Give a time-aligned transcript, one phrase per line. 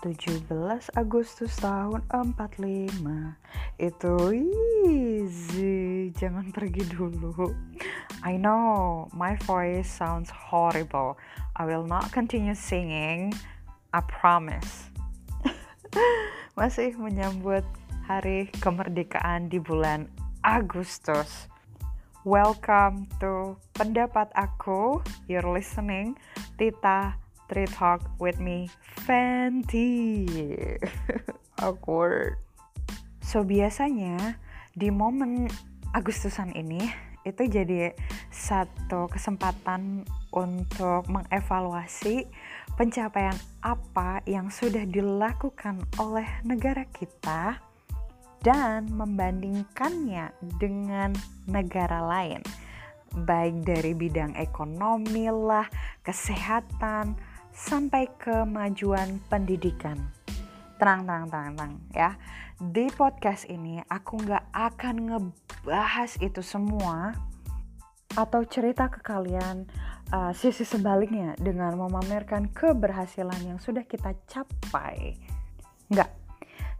[0.00, 0.48] 17
[0.96, 3.04] Agustus tahun 45
[3.76, 7.52] Itu easy Jangan pergi dulu.
[8.24, 11.20] I know my voice sounds horrible.
[11.52, 13.36] I will not continue singing
[13.92, 14.88] I promise.
[16.58, 17.64] Masih menyambut
[18.08, 20.08] hari kemerdekaan di bulan
[20.40, 21.48] Agustus.
[22.24, 25.04] Welcome to pendapat aku.
[25.28, 26.16] You're listening
[26.56, 27.16] Tita
[27.50, 28.70] Three Talk with me,
[29.02, 30.22] Fenty.
[31.58, 32.38] Awkward.
[33.26, 34.38] So biasanya
[34.78, 35.50] di momen
[35.90, 36.86] Agustusan ini
[37.26, 37.90] itu jadi
[38.30, 42.30] satu kesempatan untuk mengevaluasi
[42.78, 43.34] pencapaian
[43.66, 47.58] apa yang sudah dilakukan oleh negara kita
[48.46, 50.30] dan membandingkannya
[50.62, 51.10] dengan
[51.50, 52.40] negara lain
[53.10, 55.66] baik dari bidang ekonomi lah,
[56.06, 57.18] kesehatan,
[57.60, 60.00] sampai kemajuan pendidikan.
[60.80, 62.10] Tenang, tenang, tenang, tenang ya.
[62.56, 67.12] Di podcast ini aku nggak akan ngebahas itu semua
[68.16, 69.68] atau cerita ke kalian
[70.08, 75.20] uh, sisi sebaliknya dengan memamerkan keberhasilan yang sudah kita capai.
[75.92, 76.10] Nggak,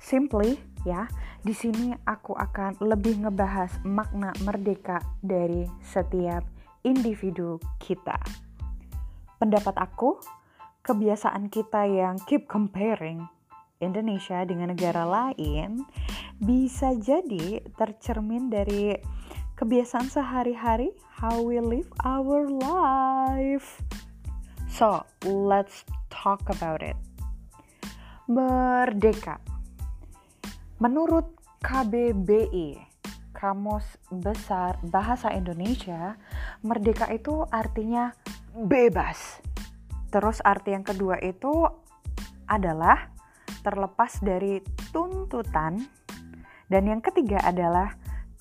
[0.00, 0.56] simply
[0.88, 1.04] ya.
[1.40, 6.44] Di sini aku akan lebih ngebahas makna merdeka dari setiap
[6.84, 8.16] individu kita.
[9.40, 10.20] Pendapat aku,
[10.80, 13.28] kebiasaan kita yang keep comparing
[13.80, 15.84] Indonesia dengan negara lain
[16.40, 18.96] bisa jadi tercermin dari
[19.56, 23.84] kebiasaan sehari-hari how we live our life.
[24.72, 26.96] So, let's talk about it.
[28.24, 29.36] Merdeka.
[30.80, 31.28] Menurut
[31.60, 32.80] KBBI,
[33.36, 36.16] Kamus Besar Bahasa Indonesia,
[36.64, 38.16] merdeka itu artinya
[38.56, 39.44] bebas
[40.10, 41.66] Terus arti yang kedua itu
[42.50, 43.14] adalah
[43.62, 44.58] terlepas dari
[44.90, 45.78] tuntutan
[46.66, 47.94] dan yang ketiga adalah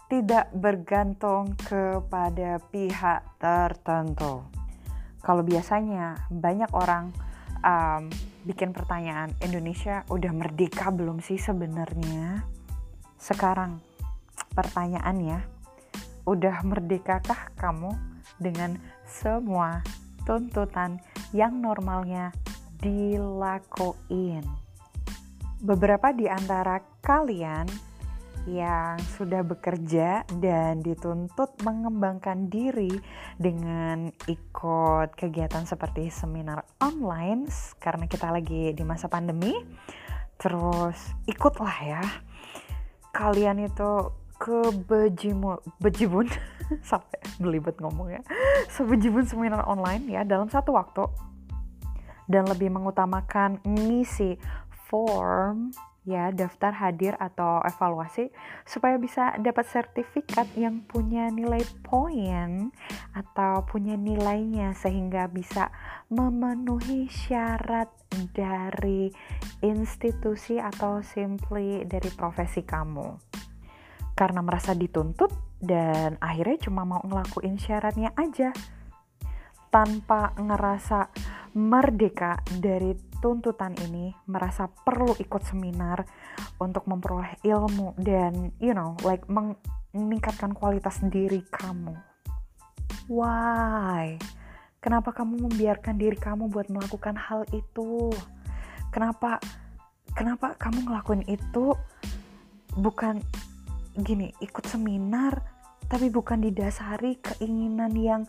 [0.10, 4.42] tidak bergantung kepada pihak tertentu.
[5.22, 7.14] Kalau biasanya banyak orang
[7.62, 8.10] um,
[8.50, 12.42] bikin pertanyaan Indonesia udah merdeka belum sih sebenarnya?
[13.22, 13.78] Sekarang
[14.58, 15.46] pertanyaannya,
[16.26, 17.94] udah merdekakah kamu
[18.42, 19.86] dengan semua
[20.26, 21.02] tuntutan
[21.36, 22.34] yang normalnya
[22.80, 24.44] dilakuin.
[25.60, 27.68] Beberapa di antara kalian
[28.48, 32.90] yang sudah bekerja dan dituntut mengembangkan diri
[33.36, 39.52] dengan ikut kegiatan seperti seminar online karena kita lagi di masa pandemi
[40.40, 40.96] terus
[41.28, 42.04] ikutlah ya
[43.12, 46.32] kalian itu ke bejimu bejibun
[46.90, 48.22] sampai belibet ngomongnya.
[48.74, 51.06] Sebejibun seminar online ya dalam satu waktu.
[52.30, 54.38] Dan lebih mengutamakan ngisi
[54.90, 55.74] form
[56.10, 58.34] ya daftar hadir atau evaluasi
[58.66, 62.74] supaya bisa dapat sertifikat yang punya nilai poin
[63.14, 65.70] atau punya nilainya sehingga bisa
[66.10, 67.94] memenuhi syarat
[68.34, 69.14] dari
[69.62, 73.29] institusi atau simply dari profesi kamu
[74.20, 75.32] karena merasa dituntut
[75.64, 78.52] dan akhirnya cuma mau ngelakuin syaratnya aja.
[79.72, 81.08] Tanpa ngerasa
[81.56, 82.92] merdeka dari
[83.24, 86.04] tuntutan ini merasa perlu ikut seminar
[86.60, 91.96] untuk memperoleh ilmu dan you know like meningkatkan kualitas diri kamu.
[93.08, 94.20] Why?
[94.84, 98.12] Kenapa kamu membiarkan diri kamu buat melakukan hal itu?
[98.92, 99.40] Kenapa
[100.12, 101.72] kenapa kamu ngelakuin itu
[102.76, 103.24] bukan
[104.02, 105.42] gini ikut seminar
[105.90, 108.24] tapi bukan didasari keinginan yang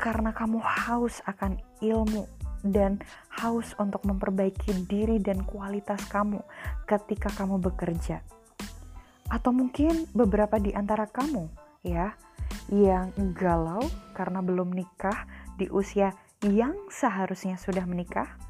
[0.00, 2.24] karena kamu haus akan ilmu
[2.64, 3.00] dan
[3.40, 6.40] haus untuk memperbaiki diri dan kualitas kamu
[6.88, 8.24] ketika kamu bekerja.
[9.28, 11.48] Atau mungkin beberapa di antara kamu
[11.84, 12.16] ya
[12.72, 13.84] yang galau
[14.16, 15.28] karena belum nikah
[15.60, 18.40] di usia yang seharusnya sudah menikah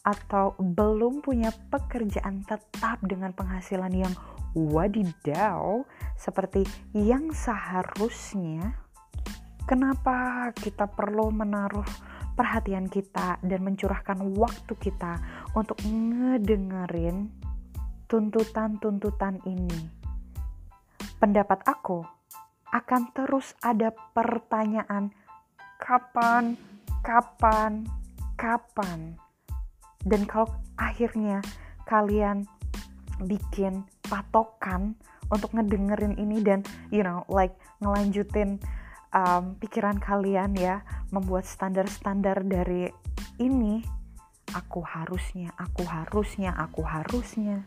[0.00, 4.14] atau belum punya pekerjaan tetap dengan penghasilan yang
[4.54, 5.86] wadidaw
[6.18, 6.66] seperti
[6.96, 8.74] yang seharusnya
[9.70, 11.86] kenapa kita perlu menaruh
[12.34, 15.20] perhatian kita dan mencurahkan waktu kita
[15.54, 17.30] untuk ngedengerin
[18.10, 19.92] tuntutan-tuntutan ini?
[21.20, 22.02] Pendapat aku
[22.70, 25.14] akan terus ada pertanyaan
[25.78, 26.58] kapan
[27.06, 27.86] kapan
[28.34, 29.14] kapan?
[30.00, 30.48] Dan kalau
[30.80, 31.44] akhirnya
[31.84, 32.48] kalian
[33.24, 34.96] bikin patokan
[35.30, 38.58] untuk ngedengerin ini dan you know like ngelanjutin
[39.14, 40.82] um, pikiran kalian ya
[41.14, 42.90] membuat standar-standar dari
[43.40, 43.82] ini
[44.54, 47.64] aku harusnya, aku harusnya, aku harusnya.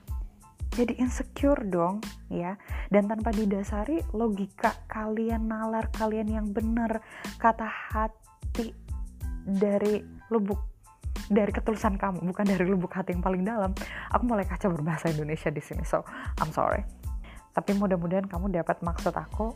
[0.73, 2.01] Jadi insecure dong,
[2.33, 2.57] ya.
[2.89, 6.97] Dan tanpa didasari logika kalian nalar kalian yang benar,
[7.37, 8.73] kata hati
[9.45, 10.01] dari
[10.33, 10.72] lubuk
[11.29, 13.71] dari ketulusan kamu, bukan dari lubuk hati yang paling dalam.
[14.11, 16.03] Aku mulai kacau berbahasa Indonesia di sini, so
[16.41, 16.83] I'm sorry.
[17.53, 19.53] Tapi mudah-mudahan kamu dapat maksud aku.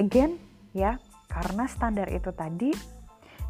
[0.00, 0.40] Again,
[0.72, 0.96] ya,
[1.28, 2.96] karena standar itu tadi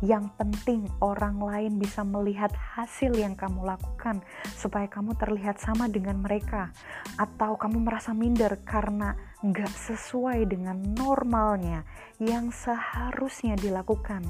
[0.04, 4.20] yang penting orang lain bisa melihat hasil yang kamu lakukan
[4.52, 6.68] supaya kamu terlihat sama dengan mereka
[7.16, 11.88] atau kamu merasa minder karena nggak sesuai dengan normalnya
[12.20, 14.20] yang seharusnya dilakukan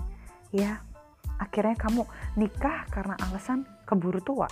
[0.55, 0.87] ya
[1.39, 2.03] akhirnya kamu
[2.37, 4.49] nikah karena alasan keburu tua.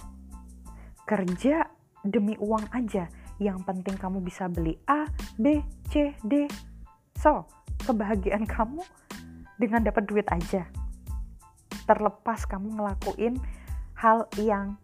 [1.04, 1.68] Kerja
[2.04, 3.08] demi uang aja.
[3.42, 5.60] Yang penting kamu bisa beli A, B,
[5.90, 6.46] C, D.
[7.18, 7.44] So
[7.84, 8.80] kebahagiaan kamu
[9.58, 10.64] dengan dapat duit aja.
[11.84, 13.36] Terlepas kamu ngelakuin
[13.98, 14.78] hal yang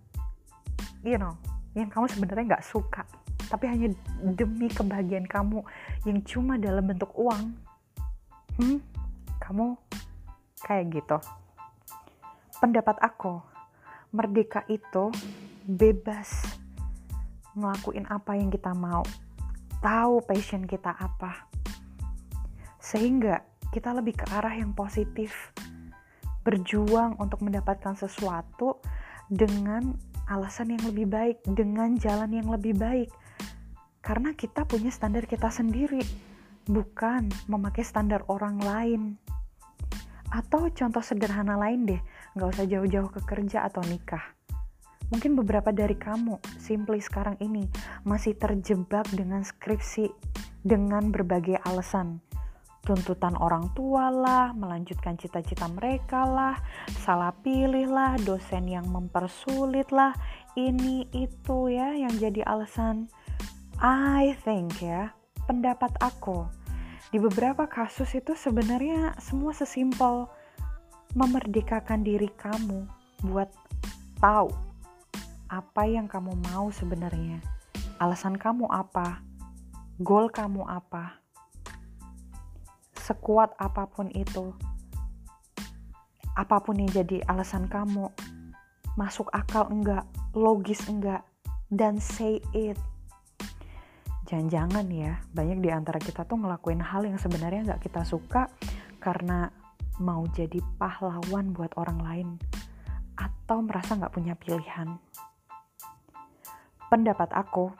[1.00, 1.36] you know
[1.72, 3.06] yang kamu sebenarnya nggak suka.
[3.50, 3.88] Tapi hanya
[4.22, 5.64] demi kebahagiaan kamu
[6.06, 7.56] yang cuma dalam bentuk uang.
[8.60, 8.90] Hmm
[9.50, 9.74] kamu
[10.62, 11.18] kayak gitu
[12.60, 13.40] pendapat aku
[14.14, 15.10] merdeka itu
[15.66, 16.44] bebas
[17.56, 19.02] ngelakuin apa yang kita mau
[19.82, 21.48] tahu passion kita apa
[22.78, 25.52] sehingga kita lebih ke arah yang positif
[26.42, 28.80] berjuang untuk mendapatkan sesuatu
[29.30, 29.94] dengan
[30.30, 33.10] alasan yang lebih baik, dengan jalan yang lebih baik.
[34.00, 36.00] Karena kita punya standar kita sendiri,
[36.66, 39.02] bukan memakai standar orang lain.
[40.30, 42.00] Atau contoh sederhana lain deh,
[42.38, 44.22] nggak usah jauh-jauh ke kerja atau nikah.
[45.10, 47.66] Mungkin beberapa dari kamu, simply sekarang ini,
[48.06, 50.06] masih terjebak dengan skripsi,
[50.62, 52.22] dengan berbagai alasan
[52.84, 56.56] tuntutan orang tua lah, melanjutkan cita-cita mereka lah,
[57.04, 60.16] salah pilih lah, dosen yang mempersulit lah,
[60.56, 63.06] ini itu ya yang jadi alasan.
[63.80, 65.12] I think ya,
[65.44, 66.59] pendapat aku
[67.10, 70.30] di beberapa kasus itu sebenarnya semua sesimpel
[71.18, 72.86] memerdekakan diri kamu
[73.26, 73.50] buat
[74.22, 74.50] tahu
[75.50, 77.42] apa yang kamu mau sebenarnya.
[77.98, 79.20] Alasan kamu apa?
[80.00, 81.20] Goal kamu apa?
[83.10, 84.54] sekuat apa pun itu,
[86.38, 88.06] apa pun yang jadi alasan kamu,
[88.94, 91.26] masuk akal enggak, logis enggak,
[91.74, 92.78] dan say it.
[94.30, 98.46] Jangan-jangan ya, banyak di antara kita tuh ngelakuin hal yang sebenarnya nggak kita suka
[99.02, 99.50] karena
[99.98, 102.28] mau jadi pahlawan buat orang lain
[103.18, 105.02] atau merasa nggak punya pilihan.
[106.86, 107.74] Pendapat aku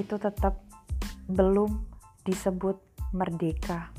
[0.00, 0.64] itu tetap
[1.28, 1.76] belum
[2.24, 2.80] disebut
[3.12, 3.92] merdeka.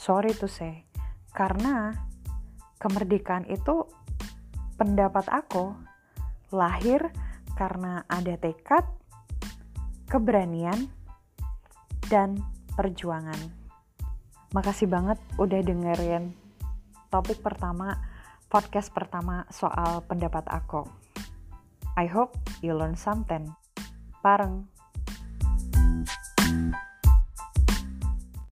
[0.00, 0.88] Sorry to say,
[1.36, 1.92] karena
[2.80, 3.84] kemerdekaan itu
[4.80, 5.76] pendapat aku
[6.56, 7.12] lahir
[7.52, 8.88] karena ada tekad,
[10.12, 10.92] keberanian,
[12.12, 12.36] dan
[12.76, 13.40] perjuangan.
[14.52, 16.36] Makasih banget udah dengerin
[17.08, 17.96] topik pertama,
[18.52, 20.84] podcast pertama soal pendapat aku.
[21.96, 23.56] I hope you learn something.
[24.20, 24.68] Bareng